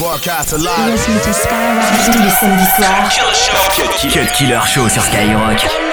[0.00, 0.92] Broadcast live.
[0.92, 3.10] Listen to Skyrock tous les samedis soirs.
[4.32, 5.89] Killer Show sur Skyrock.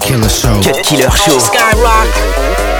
[0.00, 0.62] Killer Show.
[0.62, 1.38] Cut Killer Show.
[1.40, 2.71] Skyrock.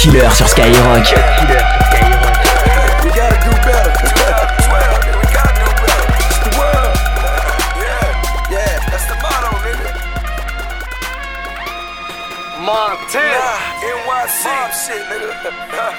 [0.00, 1.14] Killer sur Skyrock.
[12.60, 15.92] Montana, NYC, shit, nigga.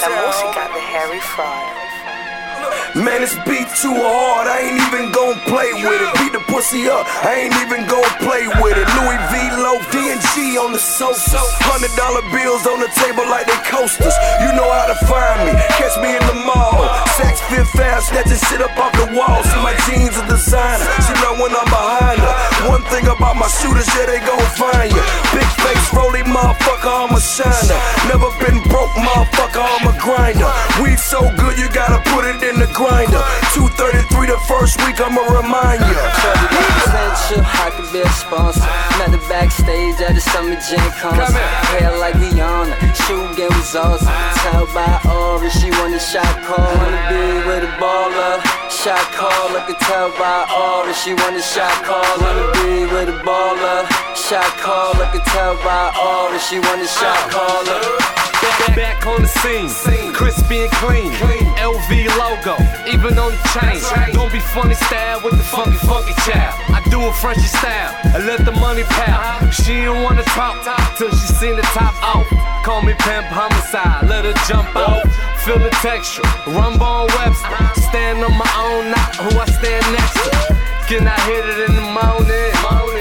[0.00, 1.93] La música de Harry Fraud.
[2.94, 6.14] Man, this beat too hard, I ain't even gon' play with it.
[6.14, 8.86] Beat the pussy up, I ain't even gon' play with it.
[8.86, 9.34] Louis V.
[9.58, 11.42] Low, D&G on the sofa.
[11.66, 14.14] Hundred dollar bills on the table like they coasters.
[14.46, 16.86] You know how to find me, catch me in the mall.
[17.18, 19.42] Saks Fifth Ave, snatching shit up off the wall.
[19.42, 22.34] See my jeans are designer, she know when I'm behind her.
[22.70, 25.02] One thing about my shooters, yeah, they gon' find you.
[25.34, 27.74] Big face, rolling motherfucker, I'm a shiner.
[28.06, 30.46] Never been broke, motherfucker, I'm a grinder.
[30.78, 33.24] We so good, you gotta put it in the grinder.
[33.56, 35.96] 233 the first week, I'ma remind you.
[36.84, 38.60] Potential, I could be a sponsor.
[39.00, 41.40] Met the backstage at the Summer Jam concert.
[41.72, 42.76] Hair like Rihanna,
[43.08, 44.12] shoe game was awesome.
[44.44, 46.60] Tell by Aura, she want a shot call.
[46.60, 48.44] Wanna be with a baller.
[48.68, 52.04] Shot call, I can tell by Aura, she want a shot call.
[52.20, 53.88] Wanna be with a baller.
[54.12, 57.32] Shot call, I can tell by Aura, she want a shot uh.
[57.32, 58.23] caller.
[58.42, 61.12] Back, back on the scene, crispy and clean.
[61.60, 62.56] LV logo,
[62.86, 63.80] even on the chain.
[64.12, 66.54] Don't be funny style with the funky, funky child.
[66.70, 69.50] I do it Frenchy style, I let the money pal.
[69.50, 70.62] She don't wanna talk
[70.96, 72.26] till she seen the top off.
[72.64, 75.06] Call me pimp homicide, let her jump out.
[75.44, 77.80] Feel the texture, rumble on Webster.
[77.88, 80.30] Stand on my own, not who I stand next to.
[80.88, 82.52] Can I hit it in the morning?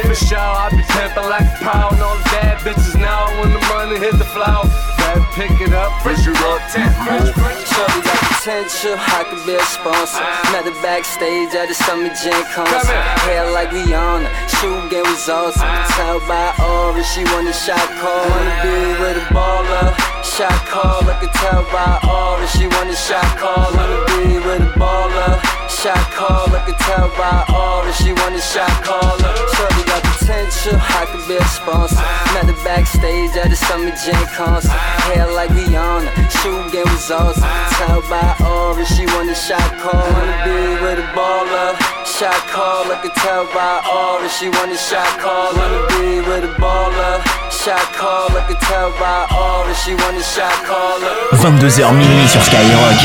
[0.07, 1.99] For sure, I be pimping like a pound.
[2.01, 4.92] All the bad bitches now when the money hit the floor
[5.35, 8.05] pick it up, fresh you up, Shorty mm-hmm.
[8.05, 10.21] got potential, I could be a sponsor.
[10.21, 10.49] Ah.
[10.53, 12.93] Met the backstage at the Summer Jam concert.
[13.25, 14.29] Hair like Rihanna,
[14.61, 15.65] shoe game was awesome.
[15.65, 15.89] Ah.
[15.97, 18.29] Tell by Aura, she want a shot call.
[18.29, 20.13] Wanna be with a baller.
[20.23, 22.47] Shot call, I can tell by aura.
[22.47, 25.62] She want a shot call, wanna be with a baller.
[25.83, 27.91] Shot call, I can tell by aura.
[27.91, 29.35] She want a shot caller.
[29.51, 31.99] Shorty got potential, I could be a sponsor.
[32.31, 34.71] Met her backstage at the Summer Jam concert.
[35.11, 36.07] Hair like Rihanna,
[36.39, 37.43] shoe game was awesome.
[37.75, 41.75] Tell by aura, she want a shot call, wanna be with a baller.
[42.07, 44.31] Shot call, I can tell by aura.
[44.31, 47.19] She want a shot call, wanna be with a baller.
[47.51, 49.75] Shot call, I can tell by aura.
[49.83, 51.11] She want a shot caller.
[51.43, 52.95] 22h minuit sur Skyrock.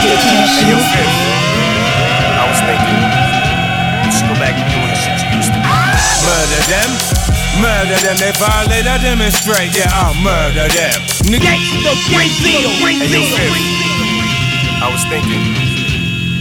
[6.28, 6.90] Murder them.
[7.64, 11.00] Murder them, they violate, I demonstrate, yeah, I'll murder them.
[11.24, 13.48] Nigga, Hey, yo, Fif.
[14.76, 15.40] I was thinking,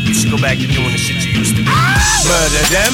[0.04, 1.72] you should go back to doing the shit you used to do.
[1.72, 2.94] murder them.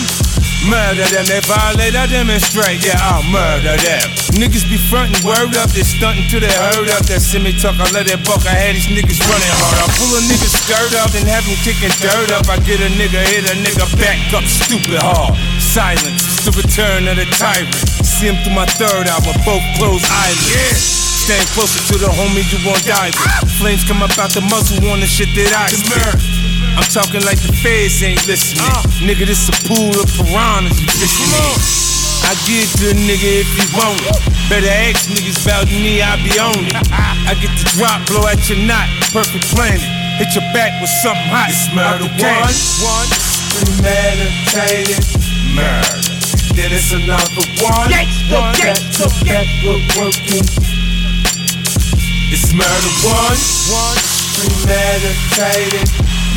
[0.69, 4.07] Murder them, they violate, I demonstrate, yeah, I'll murder them.
[4.37, 7.03] Niggas be frontin', word up, they stuntin' till they heard up.
[7.09, 9.77] That semi talk, I let it buck, I had these niggas running hard.
[9.81, 12.47] I pull a nigga skirt up and have him kicking dirt up.
[12.47, 15.35] I get a nigga, hit a nigga back up stupid hard.
[15.73, 17.73] Silence, the return of the tyrant.
[18.05, 20.77] See him through my third album, both closed eyelids.
[21.25, 23.57] Stand closer to the homie you won't die with.
[23.57, 26.13] Flames come up out the muzzle on the shit that I spit.
[26.77, 28.61] I'm talking like the feds ain't listening.
[28.61, 28.85] Uh.
[29.01, 31.57] Nigga, this a pool of piranhas you fishing in.
[32.21, 34.21] I give to a nigga if he want it.
[34.53, 36.77] Better ask niggas about me, I be on it.
[37.25, 39.81] I get the drop, blow at your knot, perfect planet.
[40.21, 41.49] Hit your back with something hot.
[41.49, 42.53] It's murder one,
[42.85, 43.09] one,
[43.57, 45.22] premeditated
[45.53, 46.01] murder.
[46.53, 47.89] Then it's another one,
[48.29, 50.45] one back to back, we're working.
[52.33, 53.39] It's murder one,
[53.69, 53.99] one,
[54.37, 55.89] premeditated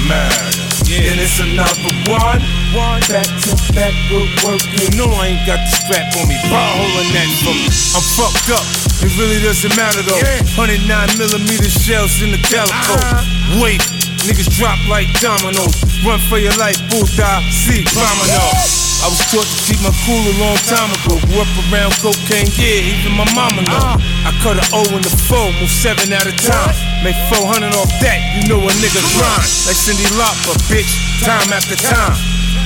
[0.09, 0.65] murder.
[0.89, 1.09] Yeah.
[1.09, 2.41] Then it's another one,
[2.77, 4.93] one back to back, we're working.
[4.97, 7.69] No, I ain't got the strap on me, ball holding that for me.
[7.97, 8.65] I'm fucked up.
[9.05, 10.21] It really doesn't matter though.
[10.57, 10.89] 109
[11.21, 12.97] millimeter shells in the calico.
[12.97, 13.61] Uh-huh.
[13.61, 13.81] Wait,
[14.25, 15.77] niggas drop like dominoes.
[16.05, 18.86] Run for your life, bullseye, see, domino.
[19.07, 21.15] I was taught to keep my cool a long time ago.
[21.31, 23.95] Grew up around cocaine, yeah, even my mama know.
[24.27, 26.75] I cut a O in the four, move seven at a time.
[27.07, 29.47] Make 400 off that, you know a nigga grind.
[29.63, 30.91] Like Cyndi Lauper, bitch,
[31.23, 32.19] time after time.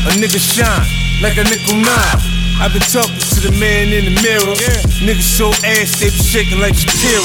[0.09, 0.89] A nigga shine
[1.21, 2.19] like a nickel nine.
[2.57, 4.57] I've been talking to the man in the mirror.
[5.05, 7.21] Niggas so ass, they be shaking like Shakira.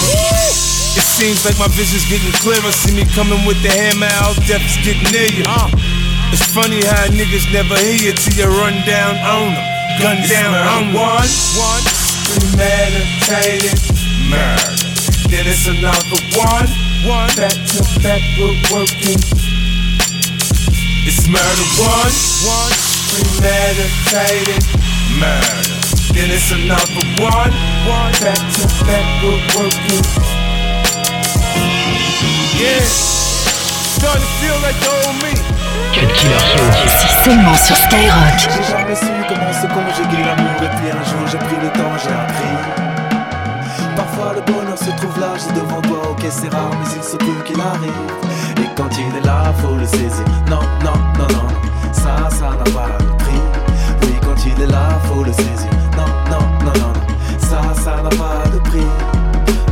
[0.99, 2.67] It seems like my vision's getting clearer.
[2.83, 5.47] See me coming with the hammer out, death is getting near you.
[6.35, 9.63] It's funny how niggas never hear you till you run down on them.
[10.03, 11.85] Gun down on one, one,
[12.27, 13.79] premeditated
[14.27, 14.75] murder.
[15.31, 16.67] Then it's another one,
[17.07, 19.15] one, back to back, we're working.
[21.07, 22.75] It's murder one, one,
[23.15, 24.59] premeditated
[25.15, 25.79] murder.
[26.11, 27.55] Then it's another one,
[27.87, 30.03] one, back to back, we're working.
[32.59, 35.54] Yeah, starting to feel like the old me.
[35.95, 36.59] Cut Killer Show.
[36.99, 38.37] C'est seulement sur Skyrock.
[38.37, 41.95] J'ai jamais su comment se conjuguer l'amour et puis un jour j'ai pris le temps,
[42.03, 42.55] j'ai appris.
[43.95, 47.15] Parfois le bonheur se trouve là, juste devant toi, ok c'est rare, mais il se
[47.15, 47.93] peut qu'il arrive.
[48.57, 50.25] Et quand il est là, faut le saisir.
[50.49, 51.47] Non, non, non, non,
[51.93, 53.41] ça, ça n'a pas de prix.
[54.01, 55.71] Oui, quand il est là, faut le saisir.
[55.95, 56.93] Non, non, non, non,
[57.39, 58.87] ça, ça n'a pas de prix.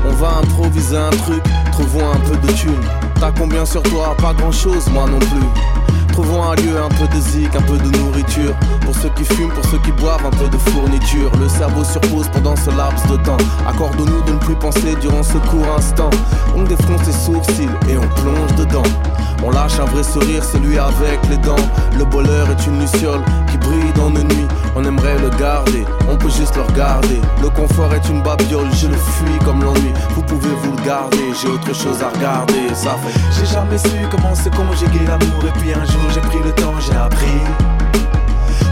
[0.07, 1.43] On va improviser un truc,
[1.73, 2.87] trouvons un peu de thunes.
[3.19, 4.15] T'as combien sur toi?
[4.21, 5.82] Pas grand chose, moi non plus.
[6.13, 8.56] Trouvons un lieu, un peu de zik, un peu de nourriture.
[8.81, 11.31] Pour ceux qui fument, pour ceux qui boivent, un peu de fourniture.
[11.40, 13.37] Le cerveau surpose pendant ce laps de temps.
[13.68, 16.11] Accorde-nous de ne plus penser durant ce court instant.
[16.56, 18.83] On défonce les sourcils et on plonge dedans.
[19.45, 21.56] On lâche un vrai sourire, celui avec les dents.
[21.97, 23.21] Le bonheur est une luciole
[23.52, 24.47] qui brille dans nos nuits.
[24.76, 27.19] On aimerait le garder, on peut juste le regarder.
[27.42, 29.94] Le confort est une babiole, je le fuis comme l'ennui.
[30.12, 32.73] Vous pouvez vous le garder, j'ai autre chose à regarder.
[32.73, 33.19] Ça fait.
[33.38, 36.76] J'ai jamais su comment se conjuguer l'amour et puis un jour j'ai pris le temps,
[36.80, 37.42] j'ai appris.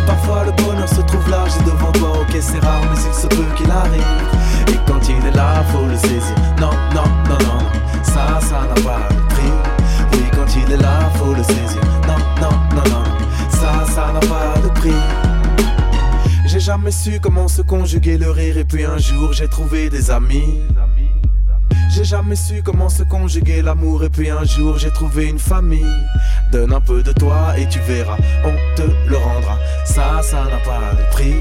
[0.07, 3.27] Parfois le bonheur se trouve là, j'ai devant toi, ok c'est rare, mais il se
[3.27, 4.30] peut qu'il arrive.
[17.03, 20.59] Su comment se conjuguer le rire et puis un jour j'ai trouvé des amis.
[21.89, 25.97] J'ai jamais su comment se conjuguer l'amour et puis un jour j'ai trouvé une famille.
[26.51, 29.57] Donne un peu de toi et tu verras, on te le rendra.
[29.83, 31.35] Ça, ça n'a pas de prix.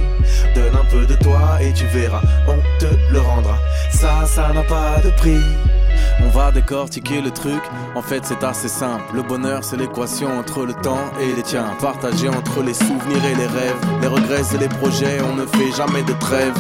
[0.54, 3.58] Donne un peu de toi et tu verras, on te le rendra.
[3.90, 5.44] Ça, ça n'a pas de prix.
[6.24, 7.60] On va décortiquer le truc,
[7.94, 9.04] en fait c'est assez simple.
[9.14, 11.66] Le bonheur c'est l'équation entre le temps et les tiens.
[11.80, 15.72] Partagé entre les souvenirs et les rêves, les regrets et les projets, on ne fait
[15.76, 16.54] jamais de trêve.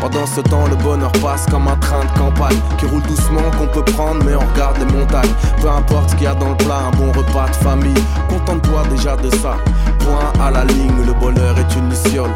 [0.00, 3.66] Pendant ce temps, le bonheur passe comme un train de campagne qui roule doucement, qu'on
[3.66, 5.34] peut prendre, mais on regarde les montagnes.
[5.60, 8.04] Peu importe qu'il y a dans le plat, un bon repas de famille.
[8.28, 9.56] Contente-toi déjà de ça.
[9.98, 12.30] Point à la ligne, le bonheur est une luciole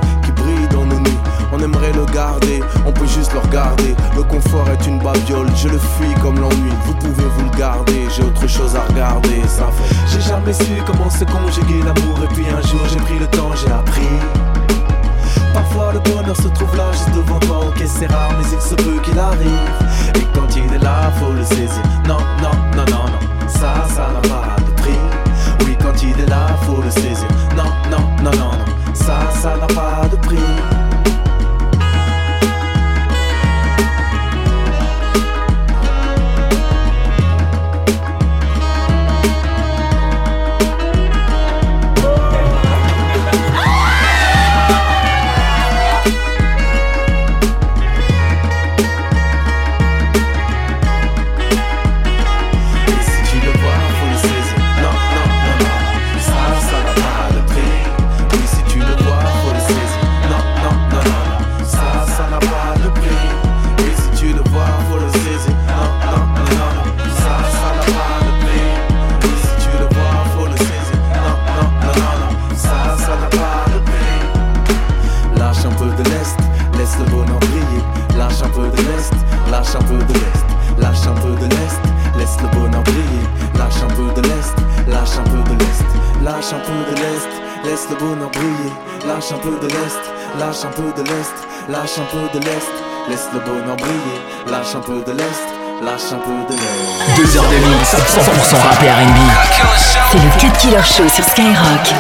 [1.62, 3.94] On aimerait le garder, on peut juste le regarder.
[4.16, 6.72] Le confort est une babiole, je le fuis comme l'ennui.
[6.84, 9.40] Vous pouvez vous le garder, j'ai autre chose à regarder.
[9.46, 9.94] Ça fait.
[10.08, 13.52] J'ai jamais su comment se conjuguer l'amour, et puis un jour j'ai pris le temps,
[13.54, 14.08] j'ai appris.
[15.54, 18.74] Parfois le bonheur se trouve là juste devant toi Ok c'est rare mais il se
[18.74, 19.48] peut qu'il arrive
[20.14, 23.81] Et quand il est là faut le saisir Non non non non non Ça
[89.06, 91.36] lâche un peu de l'Est,
[91.68, 92.72] lâche un peu de l'Est,
[93.08, 94.20] laisse le bonheur briller,
[94.50, 95.46] lâche un peu de l'Est,
[95.82, 97.16] lâche un peu de l'Est.
[97.16, 99.18] Deux heures de mix, 100% rap et R&B.
[100.10, 101.94] C'est le Cut Killer Show sur Skyrock.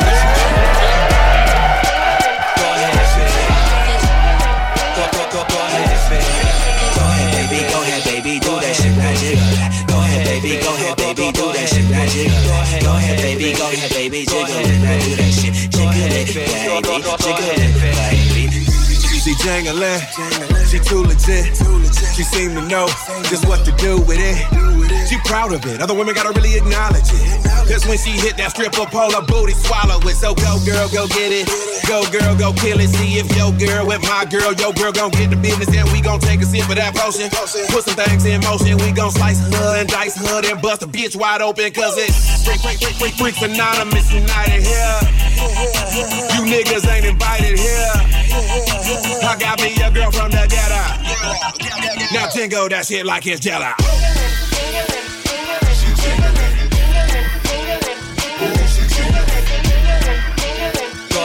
[12.06, 12.42] jiggle.
[12.42, 14.80] Go ahead, go ahead, baby, go ahead, baby, jiggle it.
[14.82, 16.50] Now do that shit, jiggle it, baby.
[17.18, 18.21] jiggle it, baby.
[19.22, 20.02] She jangling,
[20.66, 21.54] she too legit.
[22.18, 22.88] She seem to know
[23.30, 24.34] just what to do with it.
[25.06, 27.42] She proud of it, other women gotta really acknowledge it.
[27.70, 30.18] Cause when she hit that stripper pole, her booty swallow it.
[30.18, 31.46] So go girl, go get it.
[31.86, 32.90] Go girl, go kill it.
[32.90, 36.02] See if your girl with my girl, your girl gon' get the business and we
[36.02, 37.30] gon' take a sip of that potion.
[37.70, 40.88] Put some things in motion, we gon' slice her and dice her and bust a
[40.90, 44.98] bitch wide open cause it's freak, freak, freak, freak, freaks anonymous united here.
[46.34, 49.11] You niggas ain't invited here.
[49.20, 50.82] I got me a girl from the ghetto.
[52.14, 53.72] Now jingle that shit like it's jello.
[61.12, 61.22] Go.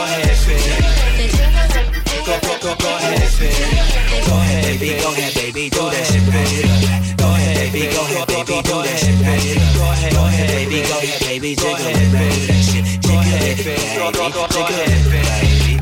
[2.28, 4.26] Go, go, go, go ahead, it.
[4.28, 6.68] Go ahead, baby, go ahead, baby, do that shit, baby.
[7.16, 9.56] Go ahead, baby, go ahead, baby, do that shit, baby.
[9.72, 12.84] Go ahead, go ahead, baby, go ahead, baby, jiggle it, baby, that shit.
[13.00, 15.80] Jiggle it, baby, jiggle it, baby.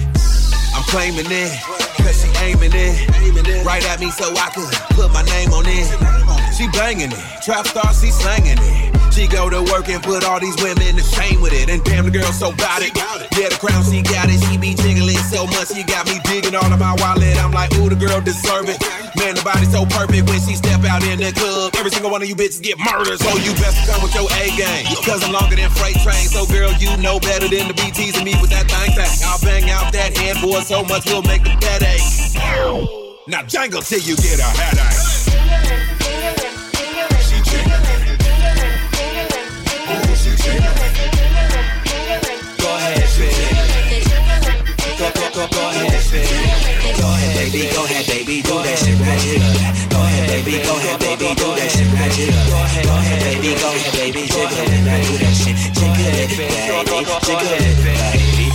[0.70, 1.50] I'm claiming it,
[2.74, 3.64] aiming it.
[3.64, 5.86] Right at me so I could put my name on it.
[6.54, 9.12] She banging it, trap star, she slanging it.
[9.12, 11.68] She go to work and put all these women to shame with it.
[11.70, 12.96] And damn, the girl so bout it.
[13.36, 14.40] Yeah, the crown, she got it.
[14.48, 17.36] She be jiggling so much, she got me digging all of my wallet.
[17.42, 19.05] I'm like, ooh, the girl deserve it.
[19.34, 21.74] The body so perfect when she step out in the club.
[21.74, 23.18] Every single one of you bitches get murdered.
[23.18, 24.86] So you best come with your A game.
[25.02, 26.30] Cause I'm longer than freight train.
[26.30, 29.10] So girl, you know better than to be teasing me with that thing thing.
[29.26, 32.06] I'll bang out that head, boy, so much we'll make the headache.
[33.26, 35.26] Now jangle till you get a headache.
[42.62, 44.06] Go ahead, spin it.
[44.98, 46.06] Go, go, go, go ahead, it.
[46.06, 46.75] Go ahead, baby,
[47.36, 49.36] go ahead, baby, do that shit, baby.
[49.92, 52.32] Go ahead, baby, go ahead, baby, do that shit, baby.
[52.32, 55.56] Go ahead, go ahead, baby, go ahead, baby, jiggle it, baby, do that shit.
[55.76, 58.48] Jiggle it, baby, jiggle it, baby.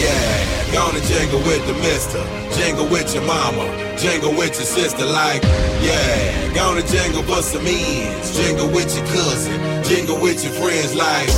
[0.00, 2.24] Yeah, gonna jingle with the mister.
[2.56, 3.68] Jingle with your mama.
[3.98, 5.04] Jingle with your sister.
[5.04, 5.42] Like,
[5.84, 8.36] yeah, gonna jingle for some ends.
[8.36, 9.60] Jingle with your cousin.
[9.84, 10.94] Jingle with your friends.
[10.94, 11.28] Like,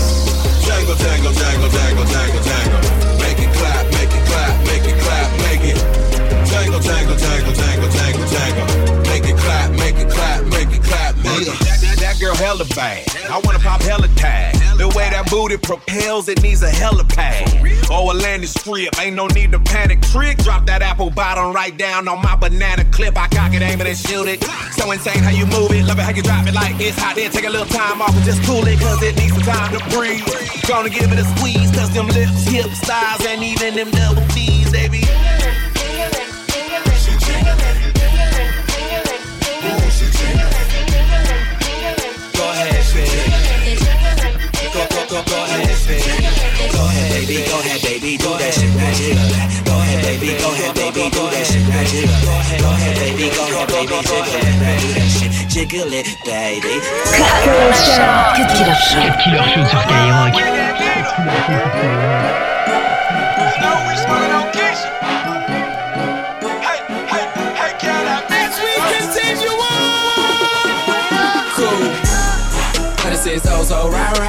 [0.62, 3.05] jangle, jangle, jangle, jangle, jangle, jangle.
[7.18, 8.66] Jangle, jangle, jangle, jangle.
[9.02, 11.58] Make it clap, make it clap, make it clap, make it.
[11.64, 13.06] That, that, that girl hella bad.
[13.30, 14.54] I wanna pop hella tag.
[14.76, 17.64] The way that booty propels, it needs a helipad.
[17.88, 20.02] Or oh, a landing strip, ain't no need to panic.
[20.02, 23.16] Trick, drop that apple bottom right down on my banana clip.
[23.16, 24.44] I cock it, aim it, and shoot it.
[24.76, 27.16] So insane how you move it, love it how you drop it like it's hot.
[27.16, 29.72] Then take a little time off and just cool it, cause it needs some time
[29.72, 30.20] to breathe.
[30.68, 34.70] Gonna give it a squeeze, cause them lips, hips, thighs, and even them double D's,
[34.70, 35.00] baby.
[50.26, 50.42] Baby.
[50.42, 51.10] Go ahead, baby.
[51.10, 52.06] Do that shit right here.
[52.58, 53.30] Go ahead, baby.
[53.30, 54.02] Go ahead, baby.
[55.48, 56.42] Jiggle it, do that
[57.94, 58.10] shit.
[58.36, 59.06] Jiggle it, baby.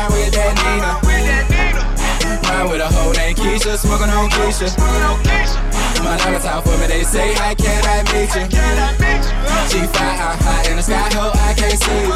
[0.08, 0.92] With that Nina.
[2.44, 5.27] Ride with a hoe named Keisha, smoking on Keisha.
[6.04, 7.54] My diamonds out for me, they say, I
[8.14, 8.46] meet you?
[9.68, 12.16] G5, I'm high in the sky, ho, I can't see you.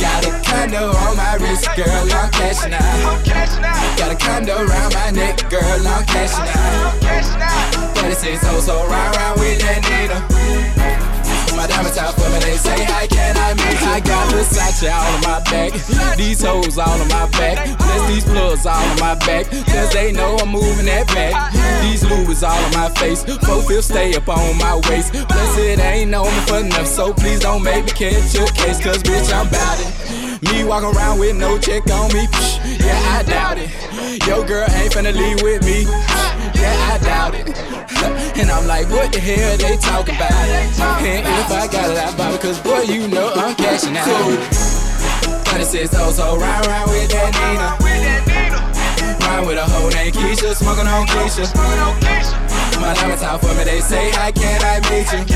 [0.00, 3.24] Got a condo on my wrist, girl, I'm cashing out.
[3.96, 7.00] Got a condo around my neck, girl, I'm cashing out.
[7.94, 11.13] But it says oh so round round with that Nina.
[11.64, 13.80] My diamonds out for me, they say, how can I meet?
[13.88, 15.72] I got Versace all on my back,
[16.14, 20.12] these hoes all on my back, plus these plugs all on my back, cause they
[20.12, 21.32] know I'm moving that back.
[21.80, 25.78] These Louis all on my face, four fifths stay up on my waist, Bless it
[25.78, 29.48] ain't me for enough, so please don't make me catch your case, cause bitch, I'm
[29.48, 30.42] bout it.
[30.42, 32.28] Me walking around with no check on me,
[32.76, 33.70] yeah, I doubt it.
[34.26, 35.84] Your girl ain't finna leave with me,
[36.60, 37.83] yeah, I doubt it.
[38.36, 40.32] And I'm like, what the hell they talk about?
[40.32, 44.08] And if I got it, I buy it, cause boy, you know I'm cashing out.
[45.60, 47.83] It says, oh, so ride, ride with that Nina.
[49.34, 51.50] Ride with a hoe named Keisha, smoking on Keisha.
[52.80, 55.26] My diamonds out for me, they say, how can I meet you?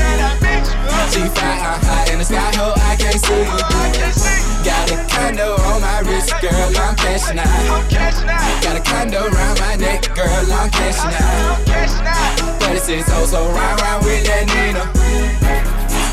[1.11, 3.59] G5, I'm high in the sky, ho, I can't see you.
[4.63, 7.91] Got a condo on my wrist, girl, I'm cashing out.
[8.63, 11.59] Got a condo around my neck, girl, I'm cashing out.
[12.61, 15.68] 36 oh, so round, round with that Nina.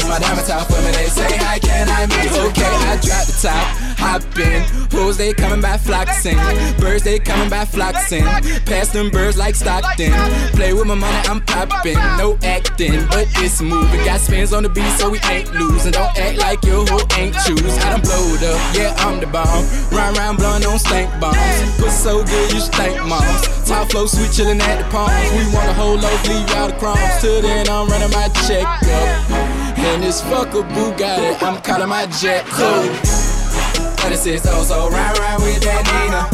[0.09, 2.49] My diamonds out for me, they say, how can I you?
[2.49, 3.67] Okay, I drop the top,
[3.99, 4.63] hop in.
[4.97, 6.39] Hoes, they coming by flocking.
[6.81, 8.25] Birds, they coming by flocking.
[8.65, 10.13] Pass them birds like Stockton.
[10.53, 11.99] Play with my money, I'm popping.
[12.17, 14.05] No acting, but it's moving.
[14.05, 15.93] Got spins on the beat, so we ain't losing.
[15.93, 17.77] Don't act like your hoe ain't choose.
[17.79, 19.65] I done blowed up, yeah, I'm the bomb.
[19.91, 21.37] Run round blowing on stank bombs.
[21.79, 23.69] Put so good, you stank moms.
[23.69, 25.13] Top flow, sweet chillin' at the palms.
[25.33, 27.21] We want a whole loaf, leave out the crumbs.
[27.21, 29.56] Till then, I'm running my check up.
[29.87, 32.91] And this fucker Bugatti, I'm calling my jet cool.
[34.03, 36.27] 36 oh, so ride, ride with that Nina.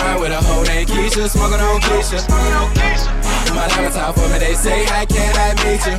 [0.00, 2.24] Ride with a hoe named Keisha, smoking on Keisha.
[3.54, 5.04] My out for me, they say, I
[5.64, 5.96] meet you?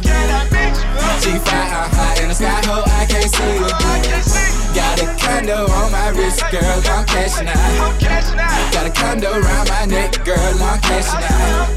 [1.22, 3.70] G5, I'm high in the sky, ho, I can't see you.
[4.74, 8.02] Got a condo on my wrist, girl, I'm cashing out.
[8.72, 11.70] Got a condo around my neck, girl, I'm cashing out.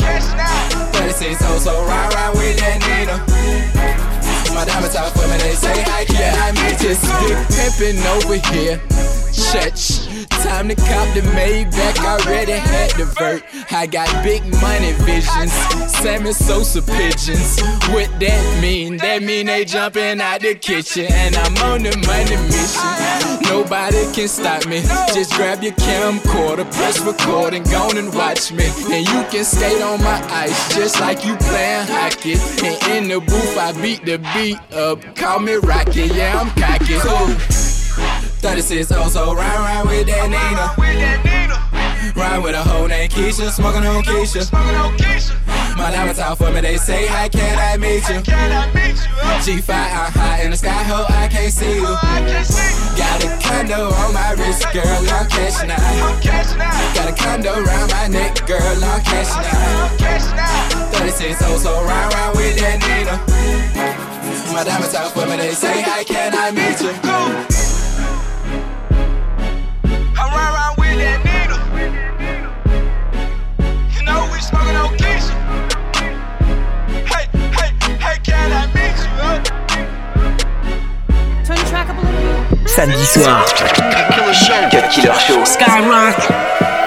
[0.94, 4.11] 36 oh, so ride, ride with that Nina.
[4.54, 8.36] My diamonds out for me, they say, I can I meet this big pimpin' over
[8.52, 9.11] here.
[9.32, 13.42] Church, time to cop the Maybach, I already had the vert.
[13.70, 15.52] I got big money visions,
[15.90, 17.60] Sammy Sosa pigeons.
[17.88, 18.98] What that mean?
[18.98, 23.42] That mean they jumping out the kitchen, and I'm on the money mission.
[23.48, 24.82] Nobody can stop me.
[25.14, 28.66] Just grab your camcorder, press record, and go and watch me.
[28.92, 32.34] And you can skate on my ice, just like you playing hockey.
[32.64, 35.00] And in the booth, I beat the beat up.
[35.16, 36.98] Call me Rocky, yeah, I'm cocky.
[37.00, 37.51] Cool.
[38.42, 40.74] 36 oh, so ride, ride with that Nina.
[42.18, 44.50] Ride with a hoe named Keisha, smoking on Keisha.
[45.78, 48.18] My diamonds out for me, they say, how can I meet you?
[49.46, 51.86] G5, I'm high in the sky, ho, I can't see you.
[52.98, 56.18] Got a condo on my wrist, girl, I'm cashing out.
[56.94, 59.94] Got a condo around my neck, girl, I'm cashing out.
[60.98, 63.22] 36 oh, so ride, ride with that Nina.
[64.52, 67.81] My diamonds out for me, they say, how can I meet you?
[74.52, 75.34] Smoking on Keisha.
[77.08, 77.24] Hey,
[77.56, 77.70] hey,
[78.04, 79.12] hey, can I meet you?
[79.20, 79.38] Huh?
[81.44, 82.68] Turn the track up a little bit.
[82.68, 83.44] Samedi soir.
[83.56, 85.44] Cut Killer Show.
[85.44, 86.81] Skyrock.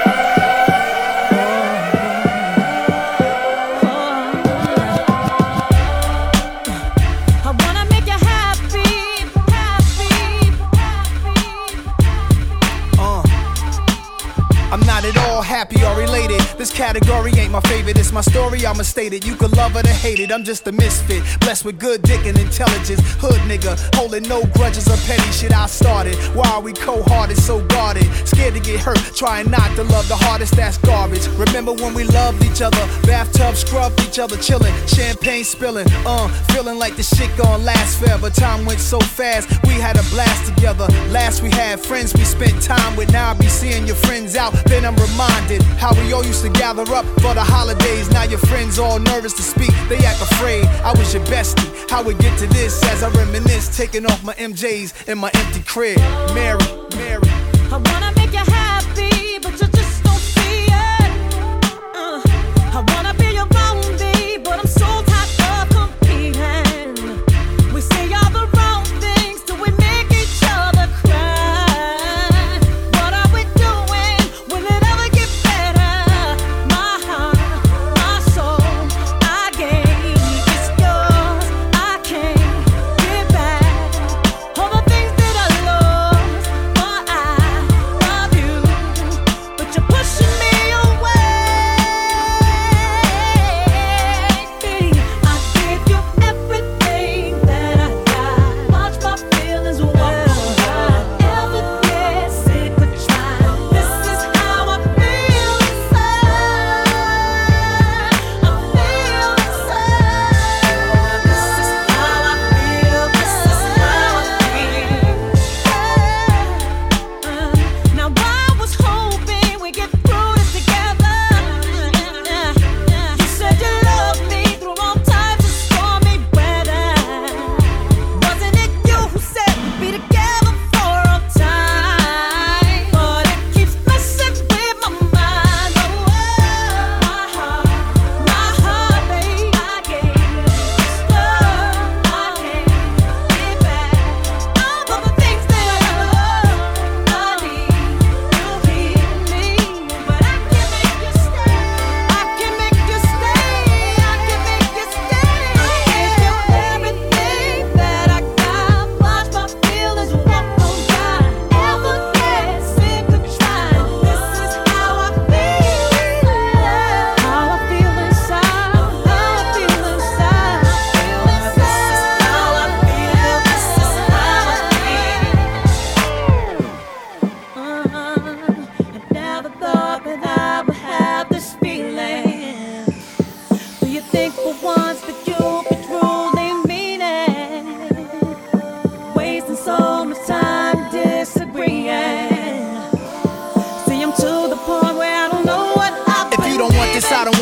[16.65, 19.23] This category ain't my favorite, it's my story, I'ma state it.
[19.23, 21.21] You can love it or hate it, I'm just a misfit.
[21.41, 23.01] Blessed with good dick and intelligence.
[23.19, 26.15] Hood nigga, holding no grudges or petty shit I started.
[26.33, 28.05] Why are we cold hearted, so guarded?
[28.27, 31.27] Scared to get hurt, trying not to love the hardest, that's garbage.
[31.37, 32.83] Remember when we loved each other?
[33.03, 38.31] Bathtub scrubbed each other, chilling, champagne spilling, uh, feeling like the shit gon' last forever.
[38.31, 40.87] Time went so fast, we had a blast together.
[41.09, 44.53] Last we had friends we spent time with, now I be seeing your friends out.
[44.65, 48.09] Then I'm reminded how we all used to gather up for the holidays.
[48.09, 50.65] Now your friends all nervous to speak, they act afraid.
[50.83, 51.69] I was your bestie.
[51.89, 55.61] How we get to this as I reminisce, taking off my MJs in my empty
[55.61, 55.97] crib.
[56.33, 56.59] Mary,
[56.95, 58.04] Mary.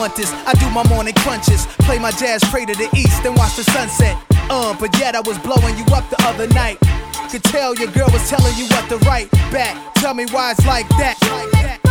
[0.04, 0.34] Want this.
[0.34, 3.63] I do my morning crunches, play my jazz, pray to the east, then watch the
[3.63, 4.18] sunset.
[4.50, 6.78] Uh, but yet I was blowing you up the other night.
[7.32, 9.76] Could tell your girl was telling you what to write back.
[9.96, 11.83] Tell me why it's like that.